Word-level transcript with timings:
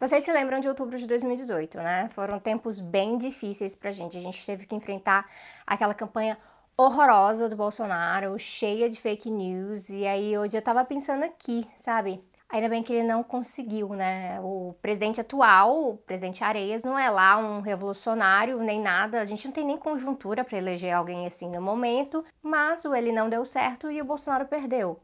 Vocês 0.00 0.22
se 0.22 0.32
lembram 0.32 0.60
de 0.60 0.68
outubro 0.68 0.96
de 0.96 1.08
2018, 1.08 1.78
né? 1.78 2.08
Foram 2.10 2.38
tempos 2.38 2.78
bem 2.78 3.18
difíceis 3.18 3.74
pra 3.74 3.90
gente. 3.90 4.16
A 4.16 4.20
gente 4.20 4.46
teve 4.46 4.64
que 4.64 4.76
enfrentar 4.76 5.28
aquela 5.66 5.92
campanha 5.92 6.38
horrorosa 6.76 7.48
do 7.48 7.56
Bolsonaro, 7.56 8.38
cheia 8.38 8.88
de 8.88 9.00
fake 9.00 9.28
news. 9.28 9.90
E 9.90 10.06
aí 10.06 10.38
hoje 10.38 10.56
eu 10.56 10.62
tava 10.62 10.84
pensando 10.84 11.24
aqui, 11.24 11.66
sabe? 11.74 12.22
Ainda 12.48 12.68
bem 12.68 12.80
que 12.80 12.92
ele 12.92 13.08
não 13.08 13.24
conseguiu, 13.24 13.88
né? 13.88 14.40
O 14.40 14.76
presidente 14.80 15.20
atual, 15.20 15.90
o 15.90 15.96
presidente 15.98 16.44
Areias, 16.44 16.84
não 16.84 16.96
é 16.96 17.10
lá 17.10 17.36
um 17.36 17.60
revolucionário 17.60 18.58
nem 18.62 18.80
nada. 18.80 19.20
A 19.20 19.24
gente 19.24 19.46
não 19.46 19.52
tem 19.52 19.66
nem 19.66 19.76
conjuntura 19.76 20.44
para 20.44 20.56
eleger 20.56 20.94
alguém 20.94 21.26
assim 21.26 21.50
no 21.50 21.60
momento. 21.60 22.24
Mas 22.40 22.84
o 22.84 22.94
ele 22.94 23.10
não 23.10 23.28
deu 23.28 23.44
certo 23.44 23.90
e 23.90 24.00
o 24.00 24.04
Bolsonaro 24.04 24.46
perdeu. 24.46 25.00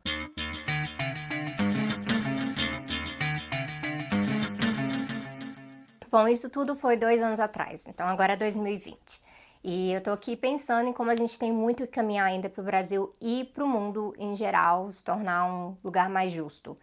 Bom, 6.15 6.29
isso 6.29 6.49
tudo 6.49 6.77
foi 6.77 6.97
dois 6.97 7.21
anos 7.21 7.41
atrás, 7.41 7.89
então 7.89 8.07
agora 8.07 8.35
é 8.35 8.37
2020. 8.37 9.21
E 9.65 9.91
eu 9.91 10.01
tô 10.01 10.13
aqui 10.13 10.37
pensando 10.37 10.89
em 10.89 10.93
como 10.93 11.11
a 11.11 11.17
gente 11.17 11.37
tem 11.37 11.51
muito 11.51 11.83
que 11.89 11.93
caminhar 11.93 12.25
ainda 12.25 12.49
para 12.49 12.61
o 12.63 12.65
Brasil 12.65 13.13
e 13.21 13.43
para 13.53 13.65
o 13.65 13.69
mundo 13.69 14.15
em 14.17 14.33
geral 14.37 14.93
se 14.93 15.03
tornar 15.03 15.45
um 15.45 15.77
lugar 15.83 16.09
mais 16.09 16.31
justo. 16.31 16.79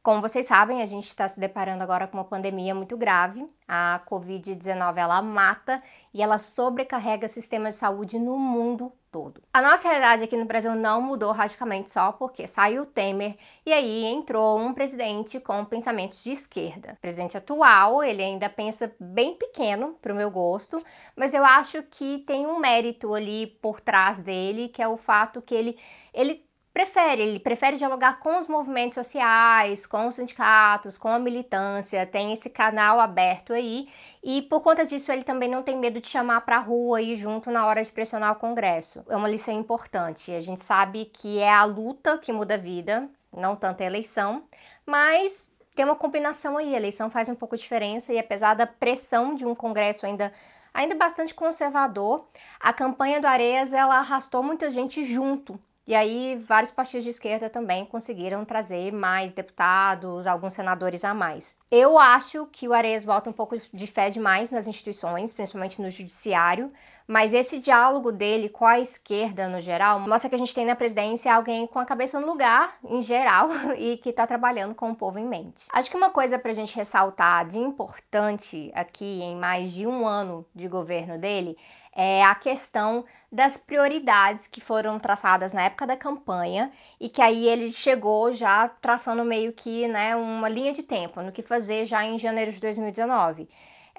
Como 0.00 0.20
vocês 0.20 0.46
sabem, 0.46 0.80
a 0.80 0.84
gente 0.84 1.08
está 1.08 1.28
se 1.28 1.40
deparando 1.40 1.82
agora 1.82 2.06
com 2.06 2.18
uma 2.18 2.24
pandemia 2.24 2.72
muito 2.72 2.96
grave. 2.96 3.50
A 3.66 4.00
Covid-19 4.08 4.96
ela 4.96 5.20
mata 5.22 5.82
e 6.14 6.22
ela 6.22 6.38
sobrecarrega 6.38 7.26
o 7.26 7.28
sistema 7.28 7.72
de 7.72 7.78
saúde 7.78 8.16
no 8.16 8.38
mundo 8.38 8.92
todo. 9.10 9.42
A 9.52 9.60
nossa 9.62 9.88
realidade 9.88 10.24
aqui 10.24 10.36
no 10.36 10.44
Brasil 10.44 10.74
não 10.74 11.00
mudou 11.00 11.32
radicalmente 11.32 11.90
só 11.90 12.12
porque 12.12 12.46
saiu 12.46 12.86
Temer 12.86 13.36
e 13.64 13.72
aí 13.72 14.04
entrou 14.04 14.58
um 14.58 14.72
presidente 14.72 15.40
com 15.40 15.64
pensamentos 15.64 16.22
de 16.22 16.32
esquerda. 16.32 16.94
O 16.94 17.00
presidente 17.00 17.36
atual, 17.36 18.02
ele 18.02 18.22
ainda 18.22 18.48
pensa 18.48 18.94
bem 18.98 19.34
pequeno 19.34 19.96
para 20.00 20.12
o 20.12 20.16
meu 20.16 20.30
gosto, 20.30 20.82
mas 21.16 21.34
eu 21.34 21.44
acho 21.44 21.82
que 21.84 22.18
tem 22.26 22.46
um 22.46 22.58
mérito 22.58 23.14
ali 23.14 23.46
por 23.46 23.80
trás 23.80 24.20
dele, 24.20 24.68
que 24.68 24.82
é 24.82 24.88
o 24.88 24.96
fato 24.96 25.42
que 25.42 25.54
ele 25.54 25.78
ele 26.12 26.47
prefere, 26.78 27.22
ele 27.22 27.40
prefere 27.40 27.76
dialogar 27.76 28.20
com 28.20 28.38
os 28.38 28.46
movimentos 28.46 28.94
sociais, 28.94 29.84
com 29.84 30.06
os 30.06 30.14
sindicatos, 30.14 30.96
com 30.96 31.08
a 31.08 31.18
militância, 31.18 32.06
tem 32.06 32.32
esse 32.32 32.48
canal 32.48 33.00
aberto 33.00 33.52
aí, 33.52 33.88
e 34.22 34.42
por 34.42 34.60
conta 34.60 34.86
disso 34.86 35.10
ele 35.10 35.24
também 35.24 35.50
não 35.50 35.60
tem 35.60 35.76
medo 35.76 36.00
de 36.00 36.06
chamar 36.06 36.42
para 36.42 36.54
a 36.54 36.60
rua 36.60 37.02
e 37.02 37.16
junto 37.16 37.50
na 37.50 37.66
hora 37.66 37.82
de 37.82 37.90
pressionar 37.90 38.30
o 38.30 38.36
Congresso. 38.36 39.04
É 39.08 39.16
uma 39.16 39.28
lição 39.28 39.52
importante. 39.52 40.30
A 40.30 40.40
gente 40.40 40.62
sabe 40.62 41.06
que 41.06 41.40
é 41.40 41.52
a 41.52 41.64
luta 41.64 42.16
que 42.16 42.32
muda 42.32 42.54
a 42.54 42.56
vida, 42.58 43.08
não 43.36 43.56
tanto 43.56 43.82
a 43.82 43.86
eleição, 43.86 44.44
mas 44.86 45.50
tem 45.74 45.84
uma 45.84 45.96
combinação 45.96 46.56
aí. 46.56 46.74
A 46.74 46.76
eleição 46.76 47.10
faz 47.10 47.28
um 47.28 47.34
pouco 47.34 47.56
de 47.56 47.62
diferença 47.62 48.12
e 48.12 48.20
apesar 48.20 48.54
da 48.54 48.68
pressão 48.68 49.34
de 49.34 49.44
um 49.44 49.52
Congresso 49.52 50.06
ainda 50.06 50.32
ainda 50.72 50.94
bastante 50.94 51.34
conservador, 51.34 52.28
a 52.60 52.72
campanha 52.72 53.20
do 53.20 53.26
Areias 53.26 53.72
ela 53.72 53.96
arrastou 53.98 54.44
muita 54.44 54.70
gente 54.70 55.02
junto 55.02 55.58
e 55.88 55.94
aí, 55.94 56.36
vários 56.36 56.70
partidos 56.70 57.04
de 57.04 57.08
esquerda 57.08 57.48
também 57.48 57.86
conseguiram 57.86 58.44
trazer 58.44 58.92
mais 58.92 59.32
deputados, 59.32 60.26
alguns 60.26 60.52
senadores 60.52 61.02
a 61.02 61.14
mais. 61.14 61.56
Eu 61.70 61.98
acho 61.98 62.44
que 62.52 62.68
o 62.68 62.74
Areias 62.74 63.06
bota 63.06 63.30
um 63.30 63.32
pouco 63.32 63.56
de 63.72 63.86
fé 63.86 64.10
demais 64.10 64.50
nas 64.50 64.66
instituições, 64.66 65.32
principalmente 65.32 65.80
no 65.80 65.90
judiciário, 65.90 66.70
mas 67.06 67.32
esse 67.32 67.58
diálogo 67.58 68.12
dele 68.12 68.50
com 68.50 68.66
a 68.66 68.78
esquerda 68.78 69.48
no 69.48 69.62
geral 69.62 69.98
mostra 70.00 70.28
que 70.28 70.34
a 70.34 70.38
gente 70.38 70.54
tem 70.54 70.66
na 70.66 70.76
presidência 70.76 71.34
alguém 71.34 71.66
com 71.66 71.78
a 71.78 71.86
cabeça 71.86 72.20
no 72.20 72.26
lugar, 72.26 72.76
em 72.84 73.00
geral, 73.00 73.48
e 73.78 73.96
que 73.96 74.10
está 74.10 74.26
trabalhando 74.26 74.74
com 74.74 74.90
o 74.90 74.94
povo 74.94 75.18
em 75.18 75.26
mente. 75.26 75.64
Acho 75.72 75.90
que 75.90 75.96
uma 75.96 76.10
coisa 76.10 76.38
para 76.38 76.50
a 76.50 76.54
gente 76.54 76.76
ressaltar 76.76 77.46
de 77.46 77.58
importante 77.58 78.70
aqui 78.74 79.22
em 79.22 79.34
mais 79.34 79.72
de 79.72 79.86
um 79.86 80.06
ano 80.06 80.44
de 80.54 80.68
governo 80.68 81.16
dele 81.16 81.56
é 82.00 82.22
a 82.22 82.32
questão 82.36 83.04
das 83.30 83.56
prioridades 83.56 84.46
que 84.46 84.60
foram 84.60 85.00
traçadas 85.00 85.52
na 85.52 85.64
época 85.64 85.84
da 85.84 85.96
campanha 85.96 86.70
e 87.00 87.08
que 87.08 87.20
aí 87.20 87.48
ele 87.48 87.72
chegou 87.72 88.32
já 88.32 88.68
traçando 88.68 89.24
meio 89.24 89.52
que 89.52 89.88
né, 89.88 90.14
uma 90.14 90.48
linha 90.48 90.72
de 90.72 90.84
tempo 90.84 91.20
no 91.20 91.32
que 91.32 91.42
fazer 91.42 91.84
já 91.86 92.04
em 92.04 92.16
janeiro 92.16 92.52
de 92.52 92.60
2019. 92.60 93.48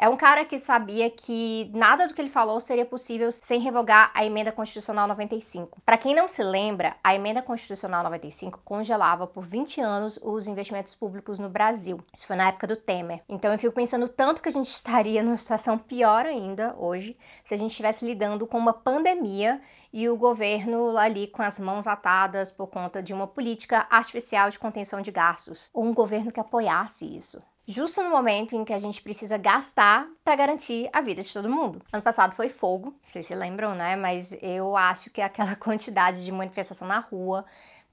É 0.02 0.08
um 0.08 0.16
cara 0.16 0.46
que 0.46 0.58
sabia 0.58 1.10
que 1.10 1.70
nada 1.74 2.08
do 2.08 2.14
que 2.14 2.22
ele 2.22 2.30
falou 2.30 2.62
seria 2.62 2.86
possível 2.86 3.30
sem 3.34 3.60
revogar 3.60 4.12
a 4.14 4.24
emenda 4.24 4.50
constitucional 4.50 5.06
95. 5.10 5.82
Para 5.86 5.98
quem 5.98 6.16
não 6.16 6.30
se 6.30 6.42
lembra, 6.42 6.96
a 7.04 7.14
emenda 7.14 7.42
constitucional 7.42 8.02
95 8.04 8.62
congelava 8.64 9.28
por 9.28 9.44
20 9.44 9.82
anos 9.82 10.18
os 10.24 10.48
investimentos 10.48 10.96
públicos 10.96 11.38
no 11.38 11.50
Brasil. 11.50 12.00
Isso 12.14 12.26
foi 12.26 12.38
na 12.38 12.48
época 12.48 12.66
do 12.66 12.78
Temer. 12.78 13.20
Então 13.28 13.52
eu 13.52 13.60
fico 13.60 13.76
pensando 13.76 14.08
tanto 14.08 14.42
que 14.42 14.48
a 14.48 14.54
gente 14.54 14.68
estaria 14.72 15.22
numa 15.22 15.36
situação 15.36 15.78
pior 15.78 16.26
ainda 16.26 16.74
hoje 16.80 17.18
se 17.44 17.54
a 17.54 17.58
gente 17.58 17.72
estivesse 17.72 18.06
lidando 18.06 18.48
com 18.48 18.58
uma 18.58 18.72
pandemia 18.72 19.60
e 19.92 20.08
o 20.08 20.16
governo 20.16 20.98
ali 20.98 21.28
com 21.28 21.42
as 21.42 21.60
mãos 21.60 21.88
atadas 21.88 22.54
por 22.54 22.68
conta 22.68 23.04
de 23.04 23.14
uma 23.14 23.28
política 23.28 23.86
artificial 23.90 24.50
de 24.50 24.60
contenção 24.60 25.02
de 25.02 25.12
gastos, 25.12 25.70
ou 25.74 25.84
um 25.84 25.94
governo 25.94 26.32
que 26.32 26.40
apoiasse 26.40 27.06
isso 27.18 27.44
justo 27.70 28.02
no 28.02 28.10
momento 28.10 28.56
em 28.56 28.66
que 28.66 28.74
a 28.74 28.80
gente 28.80 29.00
precisa 29.00 29.38
gastar 29.38 30.08
para 30.24 30.36
garantir 30.36 30.90
a 30.92 31.02
vida 31.02 31.22
de 31.22 31.32
todo 31.32 31.48
mundo. 31.48 31.82
Ano 31.94 32.02
passado 32.02 32.34
foi 32.34 32.50
fogo, 32.50 32.96
vocês 33.04 33.28
se 33.28 33.36
lembram, 33.36 33.76
né? 33.76 33.96
Mas 33.96 34.36
eu 34.42 34.76
acho 34.76 35.12
que 35.12 35.22
aquela 35.22 35.56
quantidade 35.58 36.26
de 36.26 36.32
manifestação 36.32 36.88
na 36.88 37.00
rua, 37.00 37.46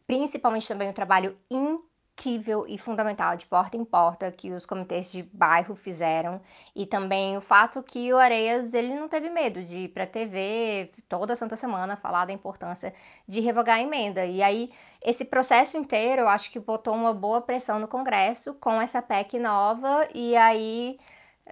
principalmente 0.07 0.67
também 0.67 0.89
o 0.89 0.95
trabalho 0.95 1.37
in 1.51 1.79
incrível 2.17 2.65
e 2.67 2.79
fundamental 2.79 3.37
de 3.37 3.45
porta 3.45 3.77
em 3.77 3.85
porta 3.85 4.33
que 4.33 4.51
os 4.51 4.65
comitês 4.65 5.13
de 5.13 5.23
bairro 5.23 5.77
fizeram. 5.77 6.41
E 6.75 6.87
também 6.87 7.37
o 7.37 7.41
fato 7.43 7.83
que 7.83 8.13
o 8.13 8.17
Areias 8.17 8.73
ele 8.73 8.95
não 8.95 9.07
teve 9.07 9.29
medo 9.29 9.63
de 9.63 9.81
ir 9.81 9.89
para 9.89 10.07
TV 10.07 10.91
toda 11.09 11.37
santa 11.37 11.57
semana 11.57 11.95
falar 11.95 12.25
da 12.25 12.33
importância 12.33 12.93
de 13.29 13.41
revogar 13.41 13.77
a 13.77 13.83
emenda. 13.83 14.25
E 14.25 14.43
aí 14.43 14.73
esse 15.03 15.27
processo 15.27 15.77
inteiro 15.77 16.23
eu 16.23 16.29
acho 16.29 16.51
que 16.51 16.59
botou 16.59 16.95
uma 16.95 17.13
boa 17.13 17.43
pressão 17.43 17.79
no 17.79 17.87
Congresso 17.87 18.55
com 18.55 18.81
essa 18.81 19.03
PEC 19.03 19.39
nova. 19.39 20.09
E 20.15 20.35
aí 20.37 20.99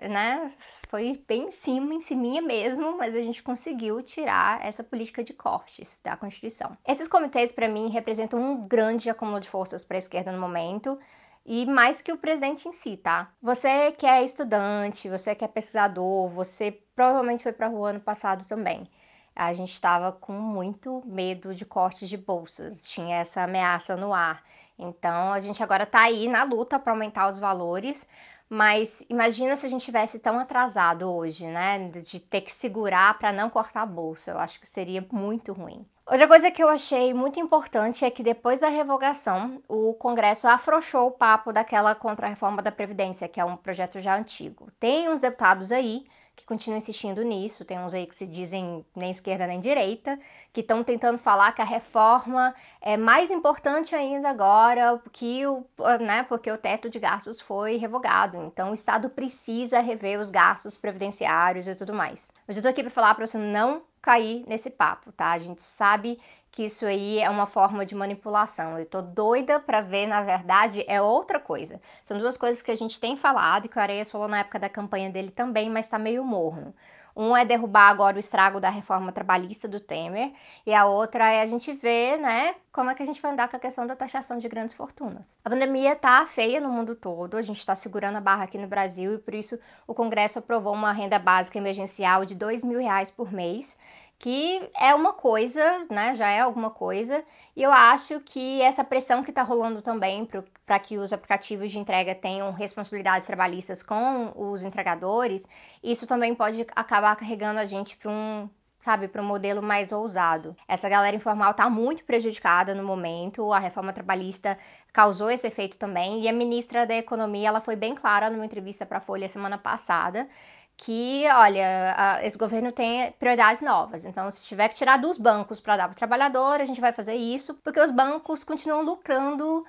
né 0.00 0.53
foi 0.94 1.21
bem 1.27 1.49
em 1.49 1.50
cima, 1.50 1.93
em 1.93 2.00
cima 2.00 2.41
mesmo, 2.41 2.97
mas 2.97 3.16
a 3.16 3.21
gente 3.21 3.43
conseguiu 3.43 4.00
tirar 4.00 4.65
essa 4.65 4.84
política 4.84 5.25
de 5.25 5.32
cortes 5.32 6.00
da 6.05 6.16
Constituição. 6.16 6.78
Esses 6.87 7.09
comitês, 7.09 7.50
para 7.50 7.66
mim, 7.66 7.88
representam 7.88 8.38
um 8.41 8.69
grande 8.69 9.10
acúmulo 9.10 9.41
de 9.41 9.49
forças 9.49 9.84
para 9.84 9.97
a 9.97 9.99
esquerda 9.99 10.31
no 10.31 10.41
momento 10.41 10.97
e 11.44 11.66
mais 11.66 12.00
que 12.00 12.12
o 12.12 12.16
presidente 12.16 12.69
em 12.69 12.72
si, 12.72 12.97
tá? 12.97 13.33
Você 13.43 13.91
que 13.91 14.06
é 14.06 14.22
estudante, 14.22 15.10
você 15.10 15.34
que 15.34 15.44
é 15.44 15.49
pesquisador, 15.49 16.28
você 16.28 16.71
provavelmente 16.94 17.43
foi 17.43 17.53
para 17.53 17.66
a 17.66 17.71
rua 17.71 17.91
ano 17.91 18.00
passado 18.00 18.47
também. 18.47 18.88
A 19.34 19.53
gente 19.53 19.72
estava 19.72 20.12
com 20.12 20.33
muito 20.33 21.03
medo 21.04 21.56
de 21.56 21.65
cortes 21.65 22.09
de 22.09 22.16
bolsas, 22.16 22.84
tinha 22.84 23.16
essa 23.16 23.43
ameaça 23.43 23.97
no 23.97 24.15
ar. 24.15 24.44
Então 24.78 25.33
a 25.33 25.41
gente 25.41 25.60
agora 25.60 25.83
está 25.83 26.03
aí 26.03 26.28
na 26.28 26.44
luta 26.44 26.78
para 26.78 26.93
aumentar 26.93 27.28
os 27.28 27.41
valores, 27.41 28.09
mas 28.49 29.05
imagina 29.09 29.56
se 29.56 29.66
a 29.66 29.69
gente 29.69 29.84
tivesse 29.84 30.19
tão 30.19 30.38
atrasado 30.38 31.10
hoje, 31.10 31.47
né? 31.47 31.88
De 31.88 32.21
ter 32.21 32.43
que 32.43 32.53
segurar 32.53 33.19
para 33.19 33.32
não 33.32 33.50
cortar 33.50 33.82
a 33.82 33.87
bolsa. 33.87 34.31
Eu 34.31 34.38
acho 34.38 34.60
que 34.60 34.66
seria 34.66 35.06
muito 35.10 35.53
ruim. 35.53 35.87
Outra 36.06 36.28
coisa 36.28 36.50
que 36.50 36.62
eu 36.62 36.69
achei 36.69 37.15
muito 37.15 37.41
importante 37.41 38.04
é 38.04 38.10
que 38.10 38.22
depois 38.22 38.60
da 38.60 38.69
revogação, 38.69 39.62
o 39.66 39.94
Congresso 39.94 40.47
afrouxou 40.47 41.06
o 41.06 41.10
papo 41.10 41.50
daquela 41.50 41.94
contra-reforma 41.94 42.60
da 42.60 42.71
Previdência, 42.71 43.27
que 43.27 43.41
é 43.41 43.44
um 43.44 43.56
projeto 43.56 43.99
já 44.00 44.15
antigo. 44.15 44.71
Tem 44.78 45.09
uns 45.09 45.22
deputados 45.22 45.72
aí 45.72 46.04
que 46.37 46.45
continuam 46.45 46.78
insistindo 46.78 47.22
nisso. 47.22 47.65
Tem 47.65 47.78
uns 47.78 47.95
aí 47.95 48.06
que 48.06 48.15
se 48.15 48.27
dizem 48.27 48.84
nem 48.95 49.11
esquerda 49.11 49.47
nem 49.47 49.61
direita, 49.61 50.19
que 50.53 50.61
estão 50.61 50.83
tentando 50.83 51.19
falar 51.19 51.53
que 51.53 51.62
a 51.62 51.65
reforma 51.65 52.55
é 52.81 52.97
mais 52.97 53.31
importante 53.31 53.95
ainda 53.95 54.28
agora 54.28 55.00
que 55.12 55.47
o, 55.47 55.65
né, 56.00 56.25
porque 56.25 56.50
o 56.50 56.59
teto 56.59 56.91
de 56.91 56.99
gastos 56.99 57.41
foi 57.41 57.77
revogado. 57.77 58.37
Então 58.45 58.71
o 58.71 58.75
Estado 58.75 59.09
precisa 59.09 59.81
rever 59.81 60.21
os 60.21 60.31
gastos 60.31 60.77
previdenciários 60.77 61.69
e 61.69 61.75
tudo 61.75 61.95
mais. 61.95 62.31
Mas 62.47 62.57
eu 62.57 62.63
tô 62.63 62.69
aqui 62.69 62.83
para 62.83 62.91
falar 62.91 63.15
para 63.15 63.27
você 63.27 63.39
não 63.39 63.83
cair 64.03 64.45
nesse 64.47 64.69
papo, 64.69 65.10
tá? 65.13 65.33
A 65.33 65.39
gente 65.39 65.63
sabe 65.63 66.21
que 66.54 66.66
isso 66.66 66.86
aí 66.86 67.18
é 67.18 67.28
uma 67.28 67.47
forma 67.47 67.84
de 67.84 67.97
manipulação. 67.97 68.78
Eu 68.78 68.86
tô 68.86 69.03
doida 69.03 69.59
para 69.59 69.80
ver, 69.80 70.06
na 70.06 70.22
verdade, 70.22 70.84
é 70.86 71.03
outra 71.03 71.41
coisa. 71.41 71.80
São 72.01 72.16
duas 72.16 72.36
coisas 72.36 72.62
que 72.62 72.71
a 72.71 72.77
gente 72.77 73.01
tem 73.01 73.16
falado 73.16 73.66
e 73.66 73.68
que 73.68 73.77
o 73.77 73.80
Areias 73.80 74.09
falou 74.09 74.28
na 74.28 74.39
época 74.39 74.60
da 74.60 74.68
campanha 74.68 75.10
dele 75.10 75.33
também, 75.33 75.68
mas 75.68 75.89
tá 75.89 75.98
meio 75.98 76.24
morno. 76.24 76.72
Um 77.16 77.36
é 77.36 77.45
derrubar 77.45 77.91
agora 77.91 78.16
o 78.16 78.21
estrago 78.21 78.60
da 78.60 78.71
reforma 78.71 79.10
trabalhista 79.10 79.68
do 79.68 79.78
Temer, 79.78 80.33
e 80.66 80.74
a 80.74 80.84
outra 80.84 81.30
é 81.30 81.42
a 81.42 81.47
gente 81.47 81.72
ver, 81.72 82.18
né, 82.18 82.56
como 82.72 82.91
é 82.91 82.95
que 82.95 83.03
a 83.04 83.06
gente 83.06 83.22
vai 83.22 83.30
andar 83.30 83.48
com 83.48 83.56
a 83.56 83.60
questão 83.60 83.86
da 83.86 83.95
taxação 83.95 84.36
de 84.39 84.48
grandes 84.48 84.74
fortunas. 84.74 85.39
A 85.45 85.51
pandemia 85.51 85.95
tá 85.95 86.27
feia 86.27 86.60
no 86.60 86.68
mundo 86.68 86.97
todo, 86.97 87.36
a 87.36 87.42
gente 87.42 87.59
está 87.59 87.74
segurando 87.77 88.16
a 88.16 88.21
barra 88.21 88.45
aqui 88.45 88.59
no 88.59 88.66
Brasil 88.66 89.15
e 89.15 89.18
por 89.18 89.33
isso 89.33 89.59
o 89.86 89.95
Congresso 89.95 90.41
aprovou 90.41 90.72
uma 90.72 90.92
renda 90.92 91.18
básica 91.18 91.56
emergencial 91.56 92.24
de 92.24 92.34
dois 92.34 92.65
mil 92.65 92.80
reais 92.80 93.12
por 93.12 93.33
mês, 93.33 93.78
que 94.19 94.71
é 94.78 94.95
uma 94.95 95.13
coisa, 95.13 95.87
né? 95.91 96.15
Já 96.15 96.31
é 96.31 96.41
alguma 96.41 96.71
coisa. 96.71 97.25
E 97.57 97.63
eu 97.63 97.72
acho 97.72 98.21
que 98.21 98.63
essa 98.63 98.83
pressão 98.83 99.22
que 99.22 99.31
está 99.31 99.43
rolando 99.43 99.83
também 99.83 100.28
para 100.65 100.78
que 100.78 100.99
os 100.99 101.13
aplicativos 101.13 101.71
de 101.71 101.78
entrega 101.78 102.15
tenham 102.15 102.53
responsabilidades 102.53 103.27
trabalhistas 103.27 103.83
com 103.83 104.33
os 104.34 104.63
entregadores, 104.63 105.47
isso 105.83 106.07
também 106.07 106.34
pode 106.34 106.66
acabar 106.75 107.15
carregando 107.16 107.61
a 107.61 107.66
gente 107.66 107.97
para 107.97 108.11
um 108.11 108.49
sabe, 108.84 109.09
para 109.09 109.22
um 109.22 109.25
modelo 109.25 109.63
mais 109.63 109.93
ousado. 109.93 110.55
Essa 110.69 110.91
galera 110.91 111.16
informal 111.16 111.53
está 111.53 111.71
muito 111.71 112.05
prejudicada 112.05 112.75
no 112.75 112.84
momento, 112.84 113.51
a 113.51 113.59
reforma 113.59 113.95
trabalhista 113.95 114.59
causou 114.93 115.31
esse 115.31 115.47
efeito 115.47 115.78
também, 115.78 116.21
e 116.21 116.28
a 116.28 116.33
ministra 116.34 116.87
da 116.87 116.95
Economia, 116.95 117.49
ela 117.49 117.63
foi 117.63 117.77
bem 117.77 117.95
clara 117.95 118.28
numa 118.28 118.45
entrevista 118.45 118.84
para 118.84 118.99
a 118.99 119.01
Folha 119.01 119.27
semana 119.27 119.57
passada, 119.57 120.28
que, 120.76 121.24
olha, 121.28 122.21
esse 122.22 122.36
governo 122.36 122.72
tem 122.72 123.12
prioridades 123.12 123.62
novas. 123.62 124.04
Então, 124.04 124.30
se 124.30 124.42
tiver 124.42 124.68
que 124.68 124.74
tirar 124.74 124.97
dos 124.98 125.18
bancos 125.18 125.60
para 125.60 125.76
dar 125.76 125.84
para 125.88 125.92
o 125.92 125.97
trabalhador, 125.97 126.60
a 126.60 126.65
gente 126.65 126.80
vai 126.80 126.92
fazer 126.92 127.15
isso, 127.15 127.54
porque 127.62 127.80
os 127.80 127.91
bancos 127.91 128.42
continuam 128.42 128.82
lucrando 128.82 129.65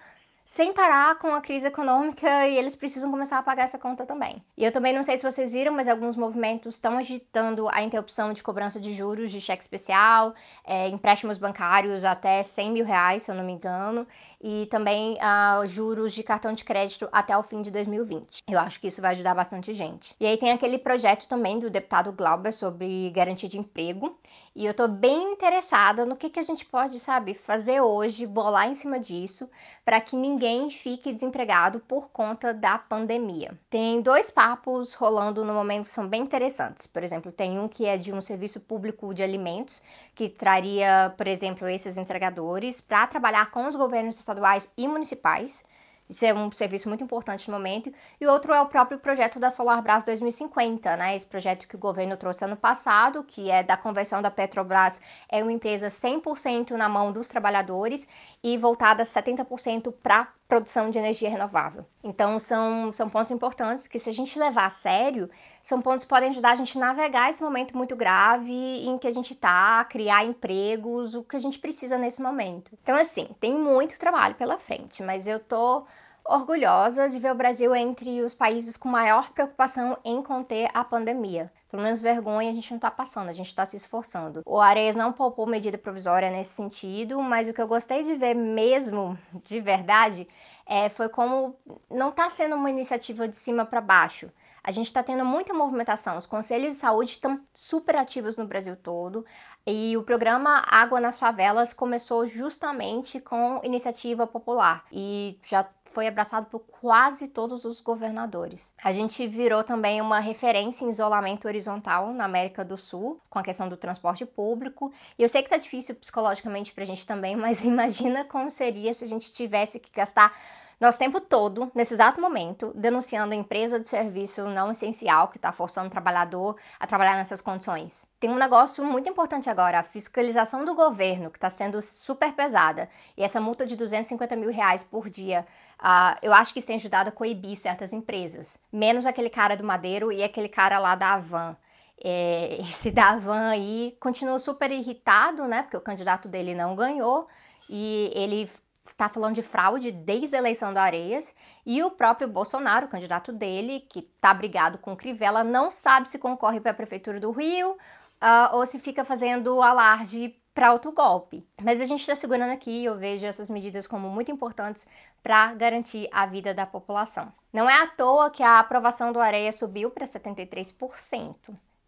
sem 0.46 0.72
parar 0.72 1.18
com 1.18 1.34
a 1.34 1.42
crise 1.42 1.66
econômica 1.66 2.48
e 2.48 2.56
eles 2.56 2.76
precisam 2.76 3.10
começar 3.10 3.40
a 3.40 3.44
pagar 3.44 3.64
essa 3.64 3.80
conta 3.80 4.06
também. 4.06 4.44
E 4.56 4.64
eu 4.64 4.72
também 4.72 4.94
não 4.94 5.02
sei 5.02 5.18
se 5.18 5.24
vocês 5.24 5.54
viram, 5.54 5.74
mas 5.74 5.88
alguns 5.88 6.16
movimentos 6.16 6.76
estão 6.76 7.00
agitando 7.00 7.68
a 7.68 7.82
interrupção 7.82 8.32
de 8.32 8.44
cobrança 8.44 8.80
de 8.80 8.94
juros 8.94 9.32
de 9.32 9.42
cheque 9.42 9.64
especial, 9.64 10.36
é, 10.64 10.88
empréstimos 10.90 11.40
bancários 11.40 12.06
até 12.06 12.44
100 12.44 12.72
mil 12.72 12.86
reais, 12.86 13.24
se 13.24 13.32
eu 13.32 13.36
não 13.36 13.44
me 13.44 13.54
engano, 13.54 14.06
e 14.40 14.68
também 14.68 15.16
uh, 15.16 15.66
juros 15.66 16.14
de 16.14 16.22
cartão 16.22 16.54
de 16.54 16.64
crédito 16.64 17.10
até 17.12 17.36
o 17.36 17.42
fim 17.42 17.64
de 17.64 17.72
2020. 17.72 18.44
Eu 18.48 18.60
acho 18.60 18.80
que 18.80 18.88
isso 18.88 19.02
vai 19.02 19.14
ajudar 19.14 19.34
bastante 19.34 19.74
gente. 19.74 20.16
E 20.20 20.28
aí 20.28 20.38
tem 20.38 20.52
aquele 20.52 20.78
projeto 20.78 21.28
também 21.28 21.58
do 21.58 21.72
deputado 21.72 22.12
Glauber 22.12 22.52
sobre 22.52 23.10
garantia 23.10 23.50
de 23.50 23.58
emprego. 23.58 24.16
E 24.56 24.66
eu 24.66 24.74
tô 24.74 24.88
bem 24.88 25.34
interessada 25.34 26.06
no 26.06 26.16
que, 26.16 26.30
que 26.30 26.40
a 26.40 26.44
gente 26.44 26.66
pode, 26.66 26.98
sabe, 26.98 27.34
fazer 27.34 27.82
hoje, 27.82 28.26
bolar 28.26 28.70
em 28.70 28.74
cima 28.74 28.98
disso, 28.98 29.50
para 29.84 30.00
que 30.00 30.16
ninguém 30.16 30.70
fique 30.70 31.12
desempregado 31.12 31.82
por 31.82 32.10
conta 32.10 32.54
da 32.54 32.78
pandemia. 32.78 33.60
Tem 33.70 34.00
dois 34.00 34.32
papos 34.32 34.94
rolando 34.94 35.44
no 35.44 35.54
momento 35.54 35.84
que 35.84 35.92
são 35.92 36.08
bem 36.08 36.22
interessantes. 36.22 36.88
Por 36.88 37.04
exemplo, 37.04 37.34
tem 37.34 37.60
um 37.60 37.68
que 37.68 37.86
é 37.86 37.98
de 37.98 38.14
um 38.14 38.22
serviço 38.22 38.62
público 38.62 39.14
de 39.14 39.22
alimentos, 39.22 39.82
que 40.16 40.30
traria, 40.30 41.14
por 41.18 41.28
exemplo, 41.28 41.68
esses 41.68 41.98
entregadores 41.98 42.80
para 42.80 43.06
trabalhar 43.08 43.52
com 43.52 43.68
os 43.68 43.76
governos 43.76 44.18
estaduais 44.18 44.70
e 44.78 44.88
municipais 44.88 45.66
isso 46.08 46.24
é 46.26 46.34
um 46.34 46.52
serviço 46.52 46.88
muito 46.88 47.04
importante 47.04 47.50
no 47.50 47.58
momento. 47.58 47.92
E 48.22 48.28
outro 48.28 48.54
é 48.54 48.62
o 48.62 48.68
próprio 48.68 49.00
projeto 49.00 49.40
da 49.40 49.50
Solarbras 49.50 50.04
2050, 50.04 50.96
né? 50.98 51.16
Esse 51.16 51.26
projeto 51.26 51.68
que 51.68 51.76
o 51.76 51.80
governo 51.80 52.16
trouxe 52.16 52.46
ano 52.46 52.56
passado, 52.56 53.24
que 53.24 53.50
é 53.50 53.64
da 53.64 53.76
conversão 53.76 54.22
da 54.22 54.30
Petrobras, 54.30 55.02
é 55.28 55.42
uma 55.42 55.52
empresa 55.52 55.88
100% 55.88 56.72
na 56.72 56.88
mão 56.88 57.12
dos 57.12 57.28
trabalhadores 57.28 58.08
e 58.44 58.56
voltada 58.56 59.04
70% 59.04 59.92
para 60.04 60.28
produção 60.48 60.90
de 60.90 60.98
energia 60.98 61.30
renovável. 61.30 61.86
Então, 62.04 62.38
são, 62.38 62.94
são 62.94 63.10
pontos 63.10 63.32
importantes 63.32 63.88
que, 63.88 63.98
se 63.98 64.10
a 64.10 64.14
gente 64.14 64.38
levar 64.38 64.66
a 64.66 64.70
sério, 64.70 65.30
são 65.64 65.82
pontos 65.82 66.06
que 66.06 66.10
podem 66.10 66.30
ajudar 66.30 66.52
a 66.52 66.56
gente 66.56 66.78
a 66.78 66.82
navegar 66.82 67.30
esse 67.30 67.44
momento 67.44 67.76
muito 67.76 67.96
grave 67.96 68.54
em 68.54 68.98
que 68.98 69.08
a 69.08 69.12
gente 69.12 69.34
está, 69.34 69.84
criar 69.86 70.24
empregos, 70.24 71.16
o 71.16 71.24
que 71.24 71.36
a 71.36 71.40
gente 71.40 71.58
precisa 71.58 71.98
nesse 71.98 72.22
momento. 72.22 72.78
Então, 72.84 72.96
assim, 72.96 73.28
tem 73.40 73.54
muito 73.56 73.98
trabalho 73.98 74.36
pela 74.36 74.60
frente, 74.60 75.02
mas 75.02 75.28
eu 75.28 75.40
tô 75.40 75.86
orgulhosa 76.24 77.08
de 77.08 77.20
ver 77.20 77.32
o 77.32 77.36
Brasil 77.36 77.76
entre 77.76 78.22
os 78.22 78.34
países 78.34 78.76
com 78.76 78.90
maior 78.90 79.32
preocupação 79.32 79.98
em 80.04 80.22
conter 80.22 80.70
a 80.74 80.84
pandemia. 80.84 81.52
Pelo 81.76 81.84
menos 81.84 82.00
vergonha 82.00 82.50
a 82.50 82.54
gente 82.54 82.72
não 82.72 82.80
tá 82.80 82.90
passando, 82.90 83.28
a 83.28 83.34
gente 83.34 83.54
tá 83.54 83.66
se 83.66 83.76
esforçando. 83.76 84.42
O 84.46 84.62
Areias 84.62 84.96
não 84.96 85.12
poupou 85.12 85.46
medida 85.46 85.78
provisória 85.78 86.32
nesse 86.32 86.52
sentido, 86.52 87.22
mas 87.22 87.50
o 87.50 87.54
que 87.54 87.62
eu 87.62 87.68
gostei 87.68 88.02
de 88.02 88.16
ver 88.16 88.34
mesmo, 88.34 89.20
de 89.44 89.60
verdade, 89.60 90.26
é, 90.66 90.88
foi 90.88 91.10
como 91.10 91.54
não 91.92 92.14
tá 92.14 92.30
sendo 92.30 92.56
uma 92.56 92.70
iniciativa 92.70 93.28
de 93.28 93.36
cima 93.36 93.66
para 93.66 93.82
baixo. 93.82 94.30
A 94.64 94.72
gente 94.72 94.86
está 94.86 95.04
tendo 95.04 95.26
muita 95.26 95.54
movimentação. 95.54 96.18
Os 96.18 96.26
conselhos 96.26 96.76
de 96.76 96.80
saúde 96.80 97.12
estão 97.12 97.42
super 97.54 97.98
ativos 97.98 98.38
no 98.38 98.48
Brasil 98.48 98.78
todo. 98.78 99.26
E 99.68 99.98
o 99.98 100.04
programa 100.04 100.64
Água 100.66 101.02
nas 101.02 101.20
Favelas 101.20 101.74
começou 101.74 102.26
justamente 102.26 103.20
com 103.20 103.60
iniciativa 103.66 104.26
popular. 104.26 104.86
E 104.94 105.38
já 105.44 105.68
foi 105.96 106.08
abraçado 106.08 106.48
por 106.48 106.60
quase 106.60 107.30
todos 107.30 107.64
os 107.64 107.80
governadores. 107.80 108.70
A 108.84 108.92
gente 108.92 109.26
virou 109.26 109.64
também 109.64 110.02
uma 110.02 110.20
referência 110.20 110.84
em 110.84 110.90
isolamento 110.90 111.48
horizontal 111.48 112.12
na 112.12 112.26
América 112.26 112.66
do 112.66 112.78
Sul, 112.78 113.22
com 113.30 113.40
a 113.40 113.42
questão 113.42 113.70
do 113.70 113.78
transporte 113.78 114.26
público. 114.26 114.92
E 115.18 115.24
eu 115.24 115.30
sei 115.30 115.42
que 115.42 115.50
tá 115.50 115.56
difícil 115.56 115.96
psicologicamente 115.96 116.74
pra 116.74 116.84
gente 116.84 117.08
também, 117.08 117.34
mas 117.40 117.64
imagina 117.64 118.26
como 118.26 118.52
seria 118.52 118.94
se 118.94 119.06
a 119.06 119.08
gente 119.08 119.34
tivesse 119.34 119.80
que 119.80 119.90
gastar 119.90 120.38
nosso 120.80 121.00
tempo 121.00 121.22
todo, 121.22 121.72
nesse 121.74 121.94
exato 121.94 122.20
momento, 122.20 122.74
denunciando 122.76 123.34
a 123.34 123.38
empresa 123.38 123.80
de 123.80 123.88
serviço 123.88 124.44
não 124.50 124.72
essencial 124.72 125.30
que 125.30 125.38
está 125.38 125.52
forçando 125.52 125.88
o 125.88 125.92
trabalhador 125.92 126.58
a 126.80 126.86
trabalhar 126.86 127.16
nessas 127.16 127.42
condições. 127.42 128.06
Tem 128.20 128.30
um 128.30 128.36
negócio 128.36 128.84
muito 128.84 129.10
importante 129.10 129.50
agora, 129.50 129.80
a 129.80 129.84
fiscalização 129.84 130.66
do 130.66 130.76
governo, 130.76 131.30
que 131.30 131.38
está 131.38 131.50
sendo 131.50 131.82
super 131.82 132.34
pesada. 132.34 132.90
E 133.16 133.24
essa 133.24 133.40
multa 133.40 133.66
de 133.66 133.76
250 133.76 134.36
mil 134.36 134.52
reais 134.52 134.84
por 134.84 135.10
dia, 135.10 135.46
uh, 135.80 136.18
eu 136.22 136.34
acho 136.34 136.52
que 136.52 136.60
isso 136.60 136.68
tem 136.68 136.76
ajudado 136.76 137.10
a 137.10 137.12
coibir 137.12 137.58
certas 137.58 137.94
empresas. 137.94 138.60
Menos 138.72 139.06
aquele 139.06 139.30
cara 139.30 139.56
do 139.56 139.64
Madeiro 139.64 140.12
e 140.12 140.24
aquele 140.24 140.50
cara 140.50 140.78
lá 140.78 140.96
da 140.96 141.14
Avan. 141.14 141.56
É, 142.04 142.58
esse 142.70 142.92
da 142.92 143.12
Avan 143.12 143.48
aí 143.48 143.96
continuou 144.00 144.40
super 144.40 144.70
irritado, 144.72 145.46
né? 145.46 145.62
Porque 145.62 145.78
o 145.78 145.82
candidato 145.82 146.28
dele 146.28 146.54
não 146.54 146.76
ganhou. 146.76 147.28
E 147.70 148.12
ele 148.14 148.50
está 148.92 149.10
falando 149.10 149.36
de 149.36 149.42
fraude 149.42 149.92
desde 149.92 150.36
a 150.36 150.40
eleição 150.40 150.74
do 150.74 150.78
Areias 150.78 151.34
e 151.66 151.84
o 151.84 151.92
próprio 151.92 152.28
Bolsonaro, 152.28 152.86
o 152.86 152.90
candidato 152.90 153.32
dele, 153.32 153.82
que 153.90 154.00
está 154.00 154.34
brigado 154.34 154.78
com 154.78 154.96
Crivella, 154.96 155.44
não 155.44 155.72
sabe 155.72 156.10
se 156.10 156.20
concorre 156.20 156.60
para 156.60 156.72
a 156.72 156.76
prefeitura 156.76 157.20
do 157.20 157.32
Rio 157.32 157.72
uh, 157.72 158.56
ou 158.56 158.66
se 158.66 158.80
fica 158.80 159.04
fazendo 159.04 159.62
alarde 159.62 160.36
para 160.54 160.72
outro 160.72 160.92
golpe. 160.92 161.46
Mas 161.62 161.82
a 161.82 161.86
gente 161.86 162.00
está 162.00 162.16
segurando 162.16 162.52
aqui 162.52 162.86
eu 162.86 162.98
vejo 162.98 163.26
essas 163.26 163.50
medidas 163.50 163.86
como 163.86 164.10
muito 164.10 164.32
importantes 164.32 164.88
para 165.22 165.54
garantir 165.54 166.08
a 166.12 166.26
vida 166.26 166.54
da 166.54 166.66
população. 166.66 167.32
Não 167.52 167.70
é 167.70 167.82
à 167.82 167.88
toa 167.88 168.30
que 168.30 168.44
a 168.44 168.60
aprovação 168.60 169.12
do 169.12 169.20
Areia 169.20 169.52
subiu 169.52 169.90
para 169.90 170.08
73%. 170.08 171.36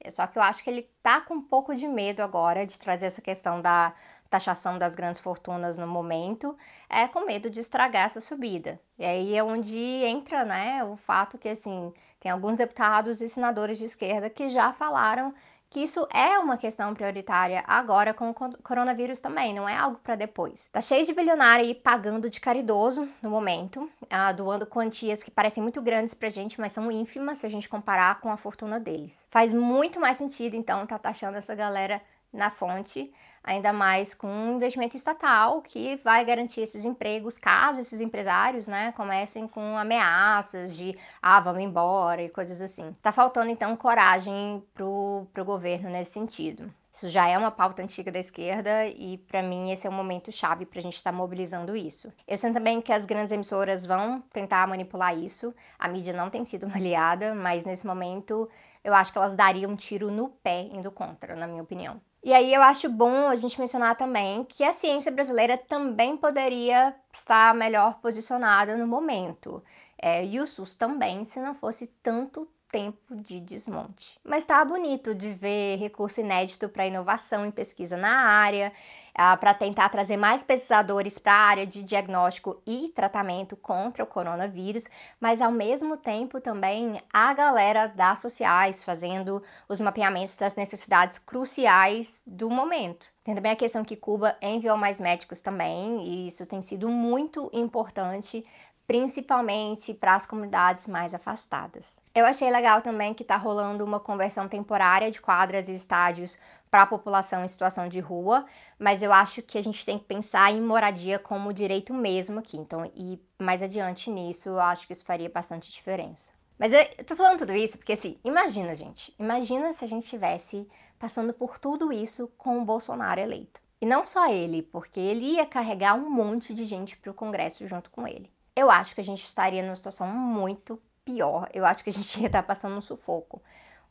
Só 0.09 0.27
que 0.27 0.37
eu 0.37 0.43
acho 0.43 0.63
que 0.63 0.69
ele 0.69 0.89
tá 1.01 1.21
com 1.21 1.35
um 1.35 1.41
pouco 1.41 1.73
de 1.73 1.87
medo 1.87 2.21
agora 2.21 2.65
de 2.65 2.79
trazer 2.79 3.07
essa 3.07 3.21
questão 3.21 3.61
da 3.61 3.93
taxação 4.29 4.77
das 4.77 4.95
grandes 4.95 5.19
fortunas 5.19 5.77
no 5.77 5.87
momento, 5.87 6.57
é 6.89 7.07
com 7.07 7.25
medo 7.25 7.49
de 7.49 7.59
estragar 7.59 8.05
essa 8.05 8.21
subida. 8.21 8.79
E 8.97 9.05
aí 9.05 9.35
é 9.35 9.43
onde 9.43 9.77
entra, 9.77 10.43
né, 10.45 10.83
o 10.83 10.95
fato 10.95 11.37
que 11.37 11.49
assim, 11.49 11.93
tem 12.19 12.31
alguns 12.31 12.57
deputados 12.57 13.21
e 13.21 13.29
senadores 13.29 13.77
de 13.77 13.85
esquerda 13.85 14.29
que 14.29 14.49
já 14.49 14.73
falaram 14.73 15.33
que 15.69 15.81
isso 15.81 16.07
é 16.13 16.39
uma 16.39 16.57
questão 16.57 16.93
prioritária 16.93 17.63
agora 17.67 18.13
com 18.13 18.29
o 18.29 18.33
coronavírus 18.63 19.19
também, 19.19 19.53
não 19.53 19.67
é 19.67 19.75
algo 19.75 19.99
para 20.01 20.15
depois. 20.15 20.69
Tá 20.71 20.79
cheio 20.79 21.05
de 21.05 21.13
bilionário 21.13 21.65
aí 21.65 21.75
pagando 21.75 22.29
de 22.29 22.39
caridoso 22.39 23.07
no 23.21 23.29
momento, 23.29 23.89
ah, 24.09 24.31
doando 24.31 24.65
quantias 24.65 25.21
que 25.21 25.31
parecem 25.31 25.61
muito 25.61 25.81
grandes 25.81 26.13
pra 26.13 26.29
gente, 26.29 26.59
mas 26.59 26.71
são 26.71 26.91
ínfimas 26.91 27.39
se 27.39 27.45
a 27.45 27.49
gente 27.49 27.67
comparar 27.67 28.19
com 28.21 28.31
a 28.31 28.37
fortuna 28.37 28.79
deles. 28.79 29.25
Faz 29.29 29.51
muito 29.51 29.99
mais 29.99 30.17
sentido, 30.17 30.55
então, 30.55 30.85
tá 30.85 30.97
taxando 30.97 31.37
essa 31.37 31.53
galera 31.53 32.01
na 32.37 32.49
fonte, 32.49 33.11
ainda 33.43 33.71
mais 33.71 34.13
com 34.13 34.27
um 34.27 34.55
investimento 34.55 34.95
estatal 34.95 35.61
que 35.61 35.95
vai 36.03 36.23
garantir 36.25 36.61
esses 36.61 36.85
empregos 36.85 37.37
caso 37.37 37.79
esses 37.79 38.01
empresários, 38.01 38.67
né, 38.67 38.91
comecem 38.91 39.47
com 39.47 39.77
ameaças 39.77 40.75
de 40.75 40.97
ah, 41.21 41.39
vamos 41.39 41.63
embora 41.63 42.21
e 42.21 42.29
coisas 42.29 42.61
assim. 42.61 42.95
Tá 43.01 43.11
faltando 43.11 43.49
então 43.49 43.75
coragem 43.75 44.63
pro, 44.73 45.25
pro 45.33 45.45
governo 45.45 45.89
nesse 45.89 46.11
sentido. 46.11 46.71
Isso 46.91 47.09
já 47.09 47.27
é 47.27 47.37
uma 47.37 47.51
pauta 47.51 47.83
antiga 47.83 48.11
da 48.11 48.17
esquerda 48.17 48.87
e, 48.87 49.19
para 49.19 49.43
mim, 49.43 49.69
esse 49.71 49.85
é 49.85 49.89
um 49.89 49.93
momento 49.93 50.31
chave 50.31 50.65
para 50.65 50.79
a 50.79 50.81
gente 50.81 50.95
estar 50.95 51.11
tá 51.11 51.15
mobilizando 51.15 51.75
isso. 51.75 52.11
Eu 52.27 52.39
sei 52.39 52.51
também 52.51 52.81
que 52.81 52.91
as 52.91 53.05
grandes 53.05 53.31
emissoras 53.31 53.85
vão 53.85 54.19
tentar 54.33 54.67
manipular 54.67 55.15
isso. 55.15 55.53
A 55.77 55.87
mídia 55.87 56.11
não 56.11 56.31
tem 56.31 56.43
sido 56.43 56.65
uma 56.65 56.75
aliada, 56.75 57.35
mas 57.35 57.65
nesse 57.65 57.85
momento 57.85 58.49
eu 58.83 58.95
acho 58.95 59.11
que 59.11 59.17
elas 59.19 59.35
dariam 59.35 59.71
um 59.71 59.75
tiro 59.75 60.09
no 60.09 60.29
pé 60.29 60.61
indo 60.61 60.89
contra, 60.89 61.35
na 61.35 61.45
minha 61.45 61.61
opinião. 61.61 62.01
E 62.23 62.33
aí 62.33 62.53
eu 62.53 62.61
acho 62.61 62.89
bom 62.89 63.29
a 63.29 63.35
gente 63.35 63.59
mencionar 63.59 63.95
também 63.95 64.43
que 64.43 64.63
a 64.63 64.73
ciência 64.73 65.11
brasileira 65.11 65.57
também 65.57 66.17
poderia 66.17 66.93
estar 67.11 67.53
melhor 67.53 67.99
posicionada 67.99 68.75
no 68.75 68.87
momento. 68.87 69.63
É, 69.99 70.25
e 70.25 70.39
o 70.39 70.47
SUS 70.47 70.75
também, 70.75 71.23
se 71.23 71.39
não 71.39 71.55
fosse 71.55 71.87
tanto 72.03 72.47
tempo 72.71 73.15
de 73.15 73.39
desmonte. 73.39 74.19
Mas 74.23 74.45
tá 74.45 74.63
bonito 74.63 75.15
de 75.15 75.33
ver 75.33 75.77
recurso 75.77 76.19
inédito 76.19 76.67
para 76.69 76.85
inovação 76.85 77.45
e 77.45 77.51
pesquisa 77.51 77.95
na 77.95 78.27
área. 78.27 78.71
Uh, 79.17 79.37
para 79.37 79.53
tentar 79.53 79.89
trazer 79.89 80.15
mais 80.15 80.43
pesquisadores 80.43 81.17
para 81.17 81.33
a 81.33 81.47
área 81.47 81.65
de 81.65 81.81
diagnóstico 81.81 82.61
e 82.65 82.89
tratamento 82.89 83.55
contra 83.55 84.03
o 84.03 84.07
coronavírus, 84.07 84.87
mas 85.19 85.41
ao 85.41 85.51
mesmo 85.51 85.97
tempo 85.97 86.39
também 86.39 87.01
a 87.11 87.33
galera 87.33 87.87
das 87.87 88.19
sociais 88.19 88.83
fazendo 88.83 89.41
os 89.67 89.79
mapeamentos 89.79 90.35
das 90.35 90.55
necessidades 90.55 91.17
cruciais 91.17 92.23
do 92.25 92.49
momento. 92.49 93.07
Tem 93.23 93.35
também 93.35 93.51
a 93.51 93.57
questão 93.57 93.83
que 93.83 93.97
Cuba 93.97 94.37
enviou 94.41 94.77
mais 94.77 95.01
médicos 95.01 95.41
também, 95.41 96.01
e 96.05 96.27
isso 96.27 96.45
tem 96.45 96.61
sido 96.61 96.87
muito 96.87 97.49
importante 97.51 98.45
principalmente 98.87 99.93
para 99.93 100.15
as 100.15 100.25
comunidades 100.25 100.87
mais 100.87 101.13
afastadas. 101.13 101.99
Eu 102.15 102.25
achei 102.25 102.49
legal 102.49 102.81
também 102.81 103.13
que 103.13 103.21
está 103.21 103.35
rolando 103.35 103.83
uma 103.83 103.99
conversão 103.99 104.47
temporária 104.47 105.11
de 105.11 105.19
quadras 105.19 105.67
e 105.67 105.73
estádios 105.73 106.39
para 106.69 106.83
a 106.83 106.87
população 106.87 107.43
em 107.43 107.47
situação 107.47 107.87
de 107.87 107.99
rua, 107.99 108.45
mas 108.77 109.01
eu 109.01 109.11
acho 109.11 109.41
que 109.41 109.57
a 109.57 109.63
gente 109.63 109.85
tem 109.85 109.97
que 109.97 110.05
pensar 110.05 110.51
em 110.51 110.61
moradia 110.61 111.17
como 111.17 111.53
direito 111.53 111.93
mesmo 111.93 112.39
aqui. 112.39 112.57
Então, 112.57 112.89
e 112.95 113.19
mais 113.39 113.63
adiante 113.63 114.09
nisso, 114.11 114.49
eu 114.49 114.59
acho 114.59 114.85
que 114.85 114.93
isso 114.93 115.05
faria 115.05 115.29
bastante 115.29 115.71
diferença. 115.71 116.33
Mas 116.59 116.73
eu 116.73 116.85
tô 117.05 117.15
falando 117.15 117.39
tudo 117.39 117.53
isso 117.53 117.77
porque 117.77 117.93
assim, 117.93 118.17
imagina, 118.23 118.73
gente, 118.73 119.13
imagina 119.19 119.71
se 119.73 119.85
a 119.85 119.87
gente 119.87 120.03
estivesse 120.03 120.67
passando 120.97 121.33
por 121.33 121.59
tudo 121.59 121.93
isso 121.93 122.27
com 122.37 122.59
o 122.59 122.65
Bolsonaro 122.65 123.21
eleito. 123.21 123.61
E 123.79 123.85
não 123.85 124.05
só 124.07 124.27
ele, 124.31 124.63
porque 124.63 124.99
ele 124.99 125.33
ia 125.33 125.45
carregar 125.45 125.93
um 125.93 126.09
monte 126.09 126.53
de 126.53 126.65
gente 126.65 126.97
para 126.97 127.11
o 127.11 127.13
Congresso 127.13 127.67
junto 127.67 127.91
com 127.91 128.07
ele 128.07 128.31
eu 128.57 128.71
acho 128.71 128.95
que 128.95 129.01
a 129.01 129.03
gente 129.03 129.23
estaria 129.23 129.61
numa 129.61 129.75
situação 129.75 130.07
muito 130.07 130.81
pior. 131.05 131.47
Eu 131.53 131.63
acho 131.63 131.83
que 131.83 131.91
a 131.91 131.93
gente 131.93 132.19
ia 132.19 132.25
estar 132.25 132.41
passando 132.41 132.75
um 132.75 132.81
sufoco. 132.81 133.39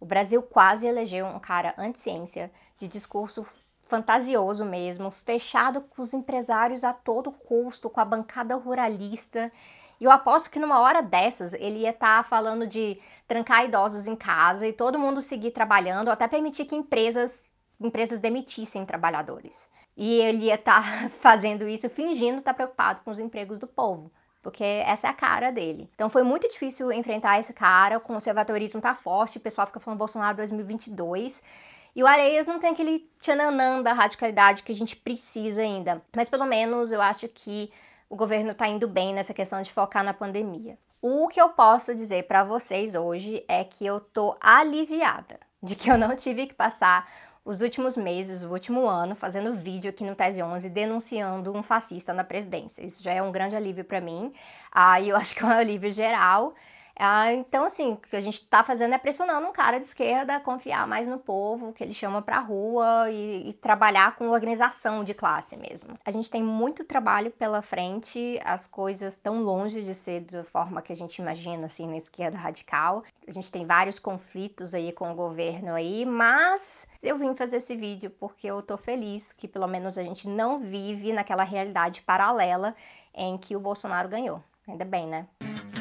O 0.00 0.04
Brasil 0.04 0.42
quase 0.42 0.86
elegeu 0.86 1.26
um 1.26 1.38
cara 1.38 1.74
anti-ciência, 1.78 2.50
de 2.76 2.86
discurso 2.86 3.46
fantasioso 3.82 4.64
mesmo, 4.64 5.10
fechado 5.10 5.80
com 5.80 6.02
os 6.02 6.12
empresários 6.12 6.84
a 6.84 6.92
todo 6.92 7.32
custo, 7.32 7.88
com 7.88 8.00
a 8.00 8.04
bancada 8.04 8.56
ruralista. 8.56 9.50
E 9.98 10.04
eu 10.04 10.10
aposto 10.10 10.50
que 10.50 10.58
numa 10.58 10.80
hora 10.80 11.00
dessas 11.00 11.54
ele 11.54 11.80
ia 11.80 11.90
estar 11.90 12.24
falando 12.24 12.66
de 12.66 13.00
trancar 13.26 13.64
idosos 13.64 14.06
em 14.06 14.16
casa 14.16 14.66
e 14.66 14.72
todo 14.72 14.98
mundo 14.98 15.22
seguir 15.22 15.52
trabalhando, 15.52 16.10
até 16.10 16.28
permitir 16.28 16.66
que 16.66 16.74
empresas, 16.74 17.50
empresas 17.80 18.18
demitissem 18.18 18.84
trabalhadores. 18.84 19.68
E 19.96 20.20
ele 20.20 20.46
ia 20.46 20.56
estar 20.56 21.08
fazendo 21.08 21.66
isso 21.66 21.88
fingindo 21.88 22.38
estar 22.38 22.52
preocupado 22.52 23.00
com 23.02 23.10
os 23.10 23.18
empregos 23.18 23.58
do 23.58 23.66
povo 23.66 24.12
porque 24.46 24.62
essa 24.62 25.08
é 25.08 25.10
a 25.10 25.12
cara 25.12 25.50
dele. 25.50 25.90
Então 25.96 26.08
foi 26.08 26.22
muito 26.22 26.48
difícil 26.48 26.92
enfrentar 26.92 27.40
esse 27.40 27.52
cara, 27.52 27.96
o 27.96 28.00
conservadorismo 28.00 28.80
tá 28.80 28.94
forte, 28.94 29.38
o 29.38 29.40
pessoal 29.40 29.66
fica 29.66 29.80
falando 29.80 29.98
Bolsonaro 29.98 30.36
2022. 30.36 31.42
E 31.96 32.00
o 32.00 32.06
Areias 32.06 32.46
não 32.46 32.60
tem 32.60 32.70
aquele 32.70 33.10
tchananã 33.20 33.82
da 33.82 33.92
radicalidade 33.92 34.62
que 34.62 34.70
a 34.70 34.74
gente 34.76 34.94
precisa 34.94 35.62
ainda. 35.62 36.00
Mas 36.14 36.28
pelo 36.28 36.46
menos 36.46 36.92
eu 36.92 37.02
acho 37.02 37.26
que 37.26 37.72
o 38.08 38.14
governo 38.14 38.54
tá 38.54 38.68
indo 38.68 38.86
bem 38.86 39.12
nessa 39.12 39.34
questão 39.34 39.60
de 39.60 39.72
focar 39.72 40.04
na 40.04 40.14
pandemia. 40.14 40.78
O 41.02 41.26
que 41.26 41.40
eu 41.40 41.48
posso 41.48 41.92
dizer 41.92 42.28
para 42.28 42.44
vocês 42.44 42.94
hoje 42.94 43.44
é 43.48 43.64
que 43.64 43.84
eu 43.84 43.98
tô 43.98 44.36
aliviada 44.40 45.40
de 45.60 45.74
que 45.74 45.90
eu 45.90 45.98
não 45.98 46.14
tive 46.14 46.46
que 46.46 46.54
passar 46.54 47.10
os 47.46 47.60
últimos 47.60 47.96
meses, 47.96 48.42
o 48.42 48.50
último 48.50 48.88
ano, 48.88 49.14
fazendo 49.14 49.52
vídeo 49.52 49.88
aqui 49.88 50.02
no 50.02 50.16
Tese 50.16 50.42
11 50.42 50.68
denunciando 50.68 51.56
um 51.56 51.62
fascista 51.62 52.12
na 52.12 52.24
presidência. 52.24 52.84
Isso 52.84 53.00
já 53.00 53.12
é 53.12 53.22
um 53.22 53.30
grande 53.30 53.54
alívio 53.54 53.84
para 53.84 54.00
mim. 54.00 54.32
Ah, 54.72 55.00
e 55.00 55.10
eu 55.10 55.16
acho 55.16 55.36
que 55.36 55.44
é 55.44 55.46
um 55.46 55.50
alívio 55.50 55.92
geral. 55.92 56.54
Ah, 56.98 57.30
então, 57.32 57.64
assim, 57.64 57.92
o 57.92 57.96
que 57.96 58.16
a 58.16 58.20
gente 58.20 58.40
está 58.40 58.64
fazendo 58.64 58.94
é 58.94 58.98
pressionando 58.98 59.46
um 59.46 59.52
cara 59.52 59.78
de 59.78 59.86
esquerda 59.86 60.36
a 60.36 60.40
confiar 60.40 60.86
mais 60.86 61.06
no 61.06 61.18
povo, 61.18 61.72
que 61.74 61.84
ele 61.84 61.92
chama 61.92 62.22
para 62.22 62.40
rua 62.40 63.10
e, 63.10 63.50
e, 63.50 63.52
trabalhar 63.52 64.16
com 64.16 64.30
organização 64.30 65.04
de 65.04 65.12
classe 65.12 65.58
mesmo. 65.58 65.98
A 66.04 66.10
gente 66.10 66.30
tem 66.30 66.42
muito 66.42 66.84
trabalho 66.84 67.30
pela 67.30 67.60
frente, 67.60 68.40
as 68.42 68.66
coisas 68.66 69.12
estão 69.12 69.42
longe 69.42 69.82
de 69.82 69.94
ser 69.94 70.22
da 70.22 70.42
forma 70.42 70.80
que 70.80 70.92
a 70.92 70.96
gente 70.96 71.18
imagina, 71.18 71.66
assim, 71.66 71.86
na 71.86 71.98
esquerda 71.98 72.38
radical. 72.38 73.04
A 73.28 73.30
gente 73.30 73.52
tem 73.52 73.66
vários 73.66 73.98
conflitos 73.98 74.72
aí 74.72 74.90
com 74.90 75.12
o 75.12 75.14
governo 75.14 75.74
aí, 75.74 76.06
mas 76.06 76.88
eu 77.02 77.18
vim 77.18 77.34
fazer 77.34 77.58
esse 77.58 77.76
vídeo 77.76 78.10
porque 78.10 78.46
eu 78.46 78.62
tô 78.62 78.78
feliz 78.78 79.34
que 79.34 79.46
pelo 79.46 79.66
menos 79.66 79.98
a 79.98 80.02
gente 80.02 80.28
não 80.28 80.58
vive 80.58 81.12
naquela 81.12 81.44
realidade 81.44 82.00
paralela 82.00 82.74
em 83.14 83.36
que 83.36 83.54
o 83.54 83.60
Bolsonaro 83.60 84.08
ganhou. 84.08 84.42
Ainda 84.66 84.84
bem, 84.84 85.06
né? 85.06 85.26